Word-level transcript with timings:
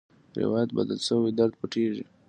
روایت 0.39 0.69
بدل 0.77 0.99
شي، 1.07 1.31
درد 1.37 1.53
پټېږي. 1.59 2.05